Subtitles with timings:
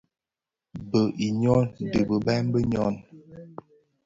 [0.89, 2.95] Bëug i nyôn, di biban bi nyôn.